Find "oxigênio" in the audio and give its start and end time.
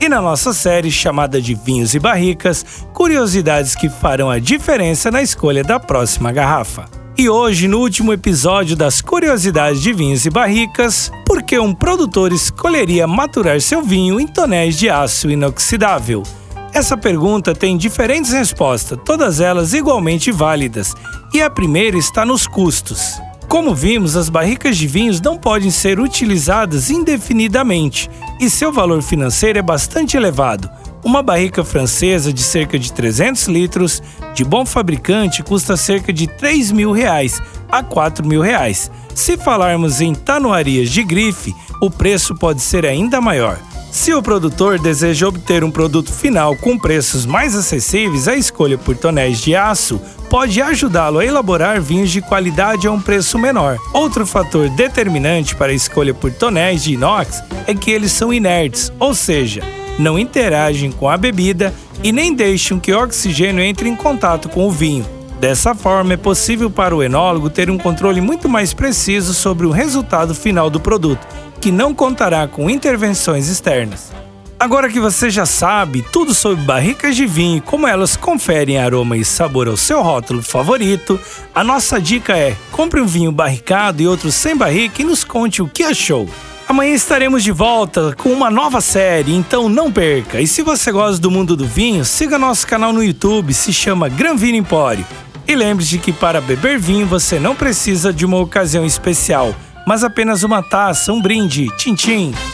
63.00-63.62